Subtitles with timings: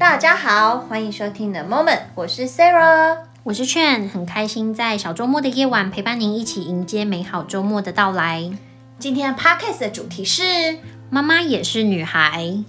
[0.00, 8.50] 大家好，欢迎收听 The Moment，我是 Sarah，我是劝，很开心在小周末的夜晚陪伴您一起迎接美好周末的到来。
[8.98, 10.78] 今天 Podcast 的主题是
[11.10, 12.64] 妈妈也是女孩。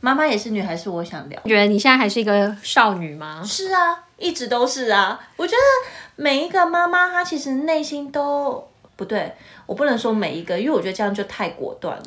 [0.00, 1.38] 妈妈也是女孩，是我想聊。
[1.44, 3.42] 你觉得你现在还是一个少女吗？
[3.44, 5.20] 是啊，一直都是啊。
[5.36, 8.66] 我觉得每一个妈妈，她其实内心都。
[8.96, 9.30] 不对，
[9.66, 12.04] 我不能说每一个，因为我觉得这样就太果断了。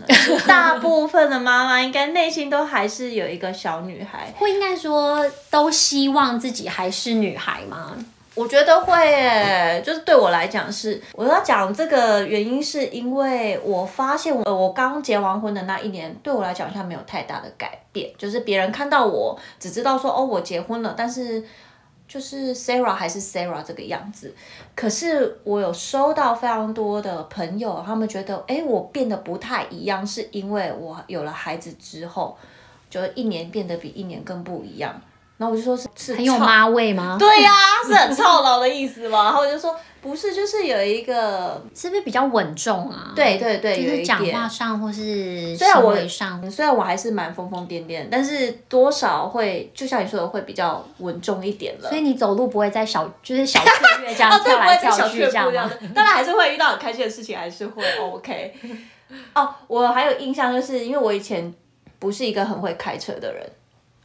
[0.48, 7.96] 大部分的妈妈应该内心都还是有一个小女孩，会应该说都希望自己还是女孩吗？
[8.34, 11.00] 我觉得会耶，就是对我来讲是。
[11.14, 21.44] 我要讲这个原因，是因为我发现我，我刚结完婚的那一年，对我来讲好像没有太大的改变，就是别人看到我只知道说哦，我结婚了，但是。
[22.10, 24.34] 就是 Sarah 还是 Sarah 这个样子，
[24.76, 32.36] 可是我有收到非常多的朋友，他们觉得，哎，我变得不太一样，是因为我有了孩子之后，
[32.90, 35.00] 就一年变得比一年更不一样。
[35.40, 37.16] 然后我就说是，是很有妈味吗？
[37.18, 39.24] 对呀、啊，是很操劳的意思吗？
[39.24, 43.14] 然后我就说不是，就是有一个，是不是比较稳重啊？
[43.16, 51.88] 对对对，就是讲话上或是行为上，虽然我还是蛮疯疯癫癫，但是多少会，就像你说的，会比较稳重一点了。
[51.88, 55.72] 所以你走路不会在小，就是小 雀跃这样跳来跳去这样吗？
[55.96, 58.54] 当然还是会遇到很开心的事情，还是会 OK。
[59.34, 61.54] 哦，我还有印象，就是因为我以前
[61.98, 63.50] 不是一个很会开车的人。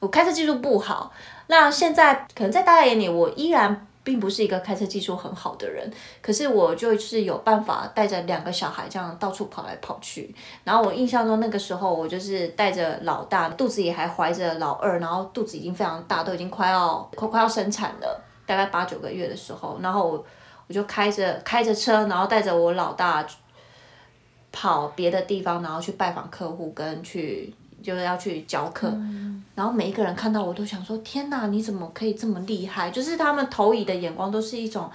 [0.05, 1.10] 我开车技术不好，
[1.47, 5.91] 那现在可能在大家眼里，我依然并不是一个开车技术很好的人。
[6.20, 10.34] 可是我就是有办法带着两个小孩这样到处跑来跑去。
[10.62, 20.27] 然后我印象中那个时候，我就是带着老大，肚子里还怀着老二，然后肚子已经非常大，都已经快要快快要生产了，大概八九个月的时候，然后我
[20.66, 23.27] 我就开着开着车，然后带着我老大
[24.52, 27.55] 跑别的地方，然后去拜访客户跟去。
[27.84, 32.90] 就是要去教课，嗯，然后每一个人看到我都想说：天哪，你怎么可以这么厉害？
[32.90, 34.90] 就是他们投以的眼光都是一种，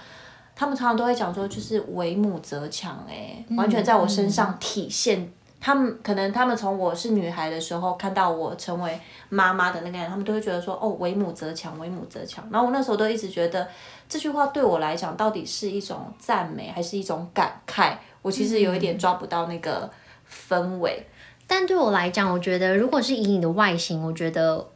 [0.56, 5.20] 他们常常都会讲说，就是为母则强，哎，完全在我身上体现。
[5.20, 8.98] 嗯、他们可能他们从我是女孩的时候看到我成为
[9.28, 12.44] 妈妈的那个人，他们都会觉得说：哦，为母则强，为母则强。
[12.50, 13.68] 然后我那时候都一直觉得
[14.08, 17.94] 这句话对我来讲到底是一种赞美还是一种感慨？
[18.22, 19.88] 我其实有一点抓不到那个
[20.28, 21.06] 氛围。
[21.06, 21.16] 嗯
[21.52, 24.68] 但对我来讲，我觉得如果是以你的外形，我觉得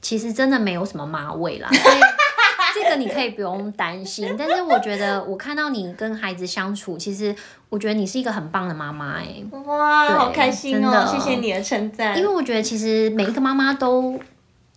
[0.00, 2.00] 其实真的没有什么妈味啦，所以
[2.80, 4.36] 这个你可以不用担心。
[4.38, 7.34] 但是我觉得我看到你跟孩子相处，其实
[7.68, 12.16] 我觉得你是一个很棒的妈妈哎，哇，好开心哦，谢谢你的称赞。
[12.16, 14.20] 因为我觉得其实每一个妈妈都。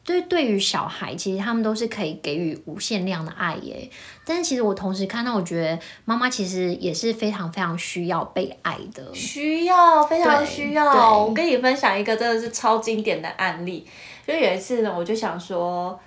[0.03, 3.88] 对，对于小孩，其实他们都是可以给予无限量的爱耶。
[4.25, 11.23] 但是其实我同时看到，我觉得妈妈其实也是非常非常需要被爱的，需要非常需要。
[11.23, 13.88] 我跟你分享一个真的是超经典的案例，
[14.25, 15.97] 就有一次呢，我就想说，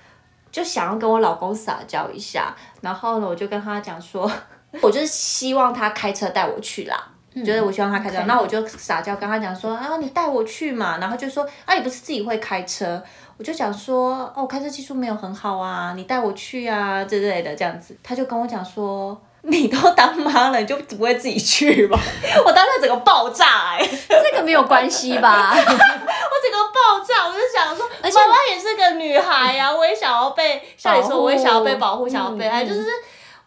[0.50, 4.28] 就想要跟我老公撒娇一下，然后呢，我就跟他讲说，
[4.82, 6.96] 我就是希望他开车带我去啦，
[7.34, 13.00] 嗯、就是我希望他开车，那我就撒娇跟他讲说，啊，你带我去嘛，然后就说，啊，你不是自己会开车。
[13.36, 17.96] 我就讲说，哦，开车技术没有很好啊，你带我去啊之类的这样子。
[18.02, 21.98] 他就跟我讲说，你都当妈了，你就不会自己去吗？
[22.46, 25.50] 我当时整个爆炸哎、欸， 这个没有关系吧？
[25.54, 32.84] 我整个爆炸，我就想说，妈妈也是个女孩呀、啊，我也想要被，像你说，我也想要被保护，想要被爱，就是。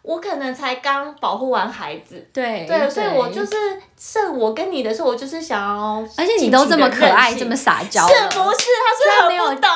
[0.02, 3.52] 我可能才刚保护完孩子，对对，所以我就是
[3.98, 8.30] 剩我跟你的时候，我就是想要，而且你都这么可爱，这么撒娇，是不是？
[8.30, 9.68] 他是很没有懂，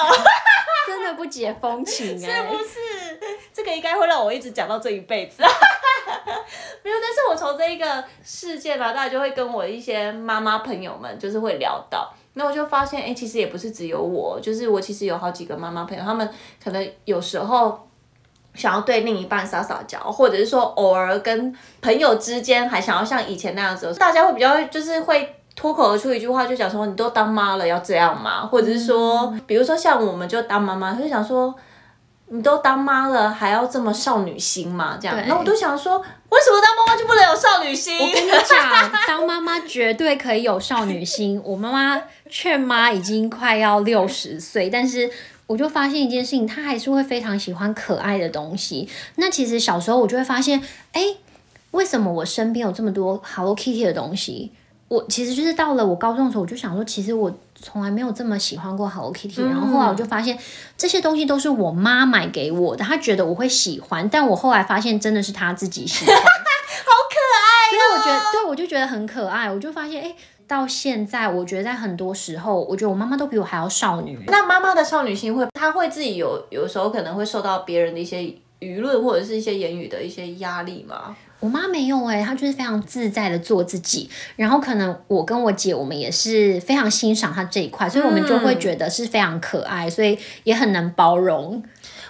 [1.33, 3.21] 解风情 哎，是不是？
[3.53, 5.43] 这个应该会让我一直讲到这一辈子，
[6.85, 6.97] 没有。
[7.01, 16.29] 但是我从这一个事件嘛，大家就会跟我一些妈妈朋友们就是会聊到，那我就发现，哎、欸，其实也不是只有我，就是我其实有好几个妈妈朋友，他们
[16.63, 17.89] 可能有时候。
[18.55, 28.47] 想要对另一半撒撒娇，或者是说偶尔跟朋友之间还想要像以前那样子，大家会比较就是会脱口而出一句话，就讲说你都当妈了要这样吗？
[28.47, 31.55] 或者是说，比如说像我们就当妈妈，他就想说
[32.29, 34.99] 你都当妈了还要这么少女心吗？
[35.01, 37.99] 这样，那我都想说，为什么当妈妈就不能有少女心？
[37.99, 41.41] 我跟你讲， 当妈妈绝对可以有少女心。
[41.45, 45.11] 我妈妈劝妈已经快要六十岁，但是。
[45.49, 48.89] 我就发现一件事情，他还是会非常喜欢可爱的东西。
[49.17, 50.63] 那其实小时候我就会发现，
[50.93, 51.17] 哎，
[51.73, 54.53] 为什么我身边有这么多 Hello Kitty 的东西？
[54.93, 59.43] 我其实就是到了我高中的时候，我就想说，其实我从来没有这么喜欢过 Hello Kitty。
[59.43, 60.39] 然后后来我就发现，
[60.77, 66.15] 这些东西都是我妈买给我的，她觉得我会喜欢，但我后来发现真的是她自己喜欢。
[66.21, 66.23] 好
[67.09, 67.71] 可爱。
[67.71, 69.51] 所以我觉得，对，我就觉得很可爱。
[69.51, 70.15] 我就发现，哎，
[70.47, 74.23] 到现在，我觉得在很多时候，我觉得我妈妈都比我还要少女。
[74.27, 78.19] 那妈妈的少女心会，她会自己有有时候可能会受到别人的一些
[78.61, 81.17] 舆论或者是一些言语的一些压力吗？
[81.43, 84.09] 我妈没有哎、欸，她就是非常自在的做自己。
[84.37, 91.61] 然后可能我跟我姐，我们也是非常欣赏她这一块，所以我们就会觉得是非常可爱，所以也很能包容。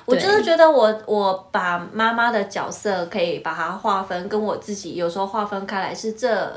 [0.05, 6.55] 我真的觉得我我把妈妈的角色可以把它划分，跟我自己有时候划分开来，是这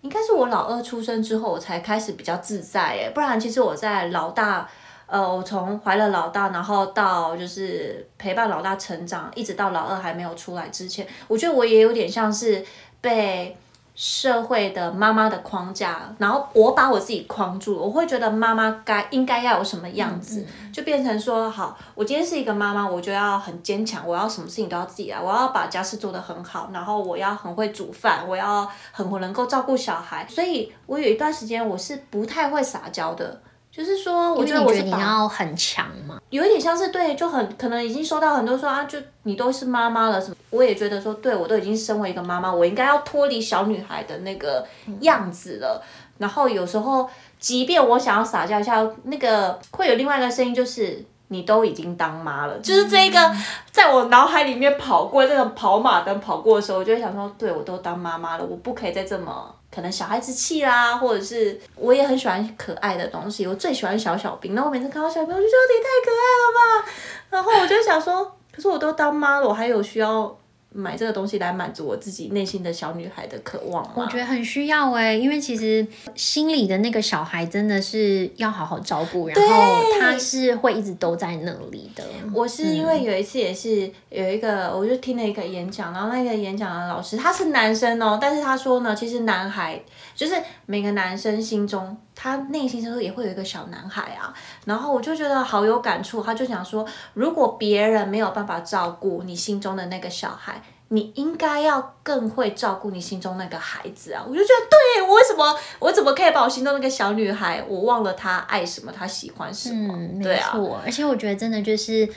[0.00, 4.66] 应该是我老二出生之后，我才开始比较自在哎，不然其实我在老大。
[5.08, 12.62] 呃，我从怀了老大，然后到就是陪伴老大成长，一直到老二还没有出来之前，我觉得我也有点像是
[13.00, 13.56] 被
[13.94, 33.40] 社会的妈妈的框架，然后我把我自己框住，我会觉得妈妈该应该要有什么样子，嗯、就变成说，好，我今天是一个妈妈，我就要很坚强，我要什么事情都要自己来，我要把家事做得很好，然后我要很会煮饭，我要很能够照顾小孩，所以我有一段时间我是不太会撒娇的。
[33.78, 44.66] 就是说，我觉得我是你要很强嘛，有一点像是对，就很可能已经收到很多说啊，就你都是妈妈了什么，我也觉得说，对我都已经身为一个妈妈，我应该要脱离小女孩的那个
[45.02, 45.80] 样子了。
[46.18, 47.08] 然后有时候，
[47.38, 53.32] 即便我想要撒娇一下，那个会有另外一个声音，就是你都已经当妈了，就是这个
[53.70, 59.54] 在我脑海里面跑过这个跑马灯跑过的时候，我就会想说，对我都当妈妈了，我不可以再这么。
[59.74, 64.54] 可能小孩子气啦，或者是我也很喜欢可爱的东西，我最喜欢小小兵。
[64.54, 66.92] 然后我每次看到小兵，我就觉得你太可爱了吧。
[67.30, 70.37] 然后我就想说，可是我都当妈了，我还有需要
[70.70, 73.90] 买这个东西来满足我自己内心的小女孩的渴望？
[73.96, 82.04] 我觉得很需要哎、欸，因为其实心里的那个小孩真的是要好好照顾，然后他是会一直都在那里的。
[82.34, 89.80] 我是因为有一次也是有一个，我就听了一个演讲，然后那个演讲的老师他是男生哦，但是他说呢，其实男孩
[90.14, 90.34] 就是
[90.66, 94.34] 每个男生心中，他内心深处也会有一个小男孩啊。
[94.64, 96.84] 然后我就觉得好有感触，他就讲说，
[97.14, 104.24] 如果别人没有办法照顾你心中的那个小孩，你应该要更会照顾你心中那个孩子啊！
[104.26, 109.94] 我就觉得，对，我为什么我怎么可以把我心中那个小女孩，我忘了她爱什么，她喜欢什么？
[109.94, 110.52] 嗯，对啊，
[110.84, 112.08] 而且我觉得真的就是。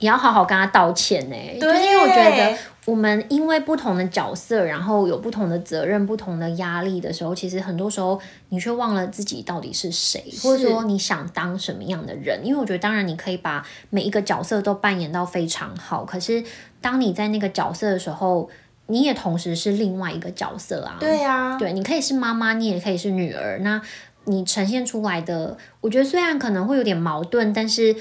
[0.00, 8.18] 也要好好跟他道歉呢，对，就是因为我觉得我们因为不同的角色，然后有不同的责任、不同的压力的时候，其实很多时候
[8.48, 12.40] 你却忘了自己到底是谁，是或者说你想当什么样的人。
[12.42, 16.42] 因为我觉得，当然你可以把每一个角色都扮演到非常好，可是
[16.80, 18.48] 当你在那个角色的时候，
[18.86, 20.96] 你也同时是另外一个角色啊。
[20.98, 23.58] 对呀、啊，对，你可以是妈妈，你也可以是女儿。
[23.58, 23.80] 那
[24.24, 27.94] 你呈现出来的，我觉得虽然可能会有点矛盾，但是。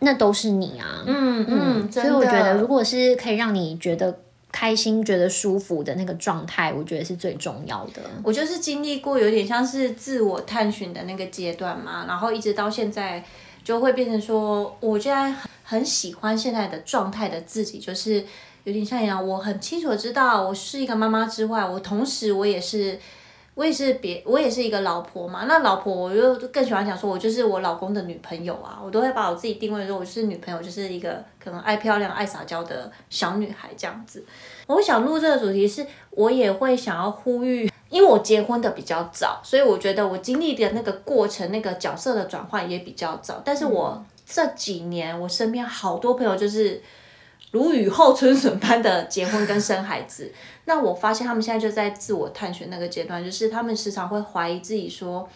[0.00, 4.18] 那都是你啊，嗯嗯，所以我觉得，如果是可以让你觉得
[4.52, 8.02] 开心、觉得舒服的那个状态，我觉得是最重要的。
[8.22, 13.24] 我就是经历过有点像是自我探寻的那个阶段嘛，然后一直到现在，
[13.64, 15.34] 就会变成说，我现在
[15.64, 18.24] 很喜欢现在的状态的自己，就是
[18.64, 22.98] 有点像一样，我很清楚知道，我是一个妈妈之外，我同时我也是。
[23.56, 25.46] 我也是别，我也是一个老婆嘛。
[25.48, 28.78] 那老婆，我就更喜欢讲说，我就是我老公的女朋友啊。
[28.84, 34.22] 我都会把我自己定位说，我是女朋友，就是一个可能爱漂亮、爱撒娇的小女孩这样子。
[34.66, 43.40] 我想录这个主题是，我也会想要呼吁，因为我结婚的比较早，所以我觉得我经历的那个过程，那个角色的转换也比较早。
[43.42, 46.82] 但是我这几年，我身边好多朋友就是。
[47.56, 50.30] 如雨后春笋般的结婚跟生孩子，
[50.66, 55.26] 那我发现他们现在就在自我探寻那个阶段，就是他们时常会怀疑自己说，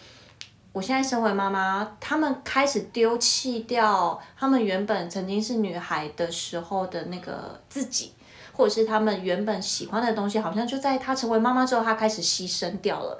[0.71, 8.11] 我现在身为妈妈，他们开始丢弃掉他们原本曾经是女孩的时候的那个自己，
[8.53, 13.17] 或者是他们原本喜欢的东西，好像就在他成为妈妈之后，他开始牺牲掉了。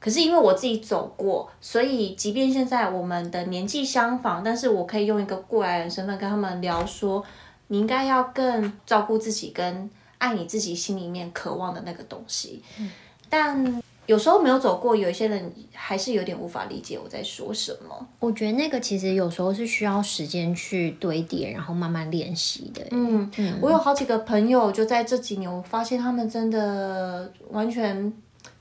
[0.00, 7.24] 可是因为我自己走过，所以即便现在我们的年纪相仿，但是我可以用一个过来人身份跟他们聊说。
[7.68, 12.62] 你应该要更照顾自己，跟爱你自己心里面渴望的那个东西。
[12.78, 12.90] 嗯，
[13.28, 18.06] 但有时候没有走过，有一些人还是有点无法理解我在说什么。
[18.20, 22.86] 我觉得那个其实有时候是需要时间去堆叠，然后慢慢练习的。
[22.90, 28.12] 嗯，嗯，我有好几个朋友，就在这几年，我发现他们真的完全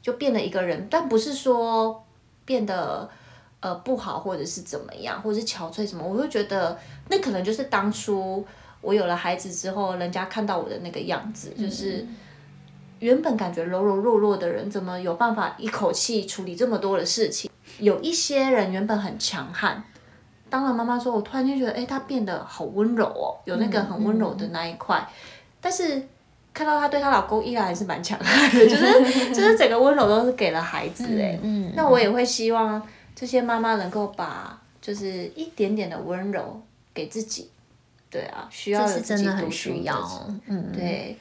[0.02, 2.04] 就变了一个人，但不是说
[2.46, 3.10] 变得
[3.60, 6.80] 呃不好，或者是怎么样，或者是憔悴什么，我会觉得
[7.10, 8.46] 那可能就是当初。
[8.84, 12.06] 我有了孩子之后，人家看到我的那个样子，就是
[13.00, 17.50] 原本感觉柔柔弱弱的人，怎么有办法一口气处理这么多的事情？
[17.80, 19.84] 有一些人原本很强悍，
[20.50, 25.04] 当了妈妈之后，我突然间觉得，哎，她变得好温柔哦，有那个很温柔的那一块。
[25.60, 26.04] 但是
[26.54, 31.70] 看到她对她老公依然还是蛮强悍的，就是就是整个温柔都是给了孩子哎、嗯。
[31.70, 32.86] 嗯，那我也会希望
[33.16, 36.62] 这些妈妈能够把就是一点点的温柔
[36.94, 37.50] 给自己。
[38.14, 39.96] 对啊，需要的自己真的很需要。
[40.46, 41.18] 嗯，对。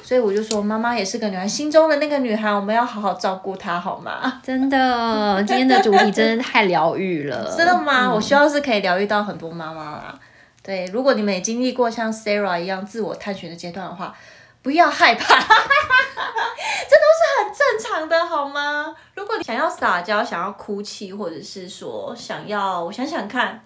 [0.00, 4.38] 所以我就说，妈妈也是个女孩，心中的那个女孩，我们要好好照顾她，好吗？
[4.44, 7.50] 真的，今天的主题真的太疗愈了。
[7.56, 8.06] 真的吗？
[8.06, 10.16] 嗯、我希望是可以疗愈到很多妈妈啦。
[10.62, 14.14] 对，如果你们也经历过像 Sarah 一样自我探寻的阶段的话，
[14.62, 18.94] 不要害怕， 这都是很正常的，好吗？
[19.14, 23.60] 如果你想要撒娇、想要哭泣，或者是说想要，我想想看，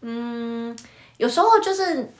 [0.00, 0.74] 嗯，
[1.18, 2.10] 有时候就是。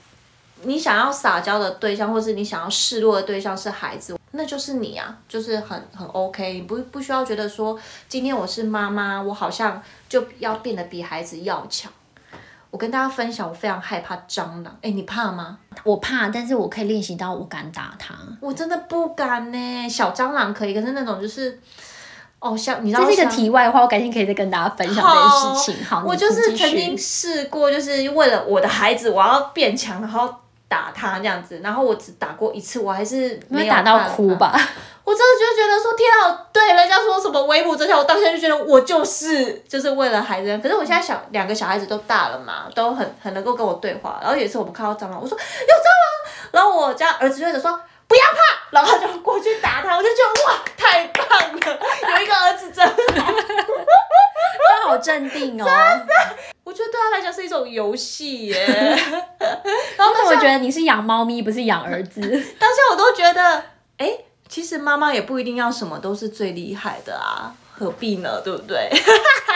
[0.63, 7.79] 你想要撒娇的对象，或是你想要示弱的对象是孩子，那就是你啊，就是很很 OK，你不不需要觉得说
[8.09, 11.89] 今天我是妈妈，我好像就要变得比孩子要强。
[12.69, 14.77] 我跟大家分享，我非常害怕蟑螂。
[14.81, 15.57] 哎，你怕吗？
[15.85, 18.13] 我怕，但是我可以练习到我敢打它。
[18.41, 21.57] 我真的不敢呢，小蟑螂可以，可是那种就是，
[22.39, 25.85] 哦，像你知道，这是一个题外话，我改天可以再跟大家分享这件事情。
[25.85, 30.33] 好，我就是曾经试过，就是为了我的孩子，我要变强，然后。
[30.69, 34.51] 打他这样子，然后我只打过一次，我还是没有打到哭吧。
[35.03, 40.59] 我真的就觉得说，天啊，对人家说什么为母则强，我当下就觉得我就是就是为了孩子。
[40.59, 44.19] 可是我现在小两个小孩子都大了嘛，都很很能够跟我对话。
[44.21, 48.39] 然后有一次我们看到蟑螂，我说有蟑螂，然后我家儿子就在说不要怕，
[48.71, 51.79] 然后他就过去打他， 我就觉得哇，太棒了，
[52.17, 52.85] 有一个儿子真
[53.23, 53.31] 好，
[54.67, 55.65] 他好镇定哦。
[55.65, 55.73] 真
[56.07, 56.13] 的。
[56.63, 58.65] 我觉得对他来讲是一种游戏耶，
[59.97, 62.21] 然后我觉得你是养猫咪，不是养儿子。
[62.59, 63.41] 当下我都觉得，
[63.97, 68.41] 哎、欸，其实妈妈也不一定要什么都是最厉害的啊，何必呢？
[68.41, 68.89] 对不对？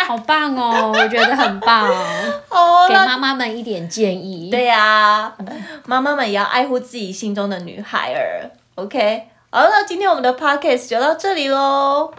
[0.08, 1.88] 好棒哦，我觉得很棒。
[2.50, 4.50] 哦，给妈妈们一点建议。
[4.52, 5.38] 对呀、啊，
[5.86, 8.52] 妈妈们也要爱护自己心中的女孩儿。
[8.76, 12.14] OK，好了，那今天我们的 Podcast 就到这里喽。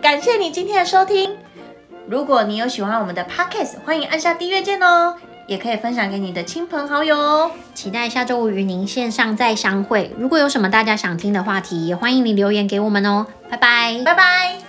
[0.00, 1.36] 感谢你今天的收听。
[2.08, 5.16] 如果你有喜欢我们的 Podcast，欢迎按下订阅键哦，
[5.50, 7.50] 也可以分享给你的亲朋好友哦。
[7.74, 10.14] 期待下周五与您线上再相会。
[10.16, 13.26] 如果有什么大家想听的话题，也欢迎你留言给我们哦。
[13.50, 14.59] 拜拜，拜拜。